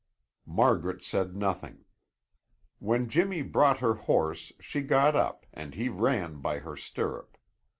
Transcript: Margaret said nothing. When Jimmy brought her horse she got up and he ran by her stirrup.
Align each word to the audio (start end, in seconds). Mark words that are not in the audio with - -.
Margaret 0.47 1.03
said 1.03 1.35
nothing. 1.35 1.85
When 2.79 3.07
Jimmy 3.07 3.43
brought 3.43 3.81
her 3.81 3.93
horse 3.93 4.51
she 4.59 4.81
got 4.81 5.15
up 5.15 5.45
and 5.53 5.75
he 5.75 5.89
ran 5.89 6.39
by 6.41 6.57
her 6.57 6.75
stirrup. 6.75 7.37